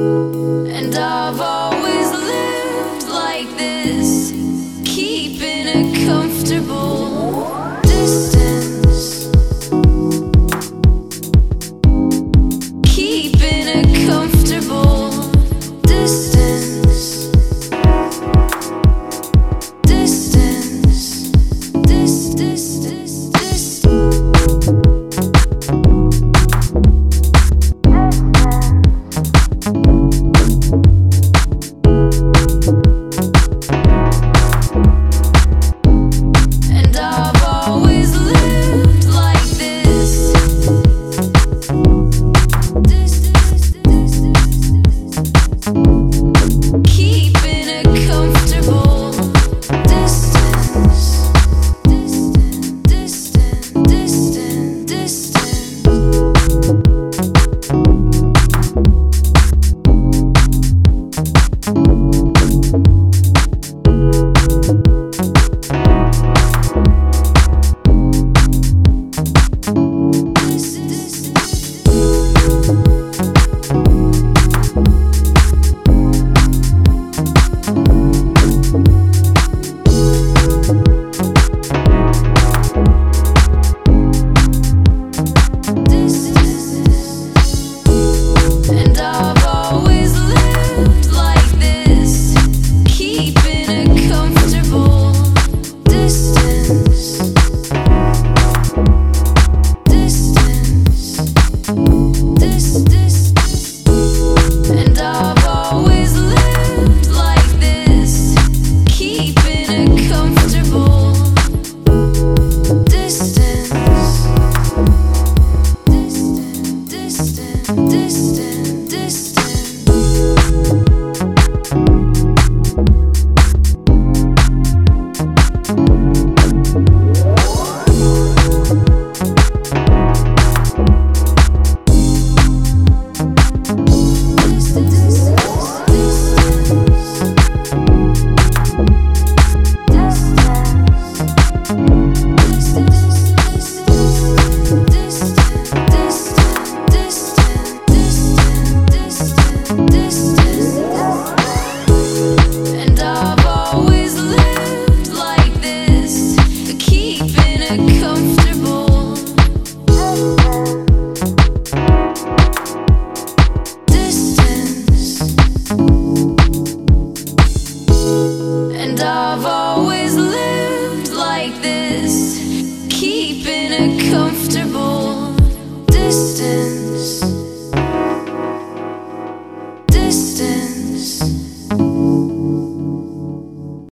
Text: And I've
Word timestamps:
And 0.00 0.94
I've 0.94 1.59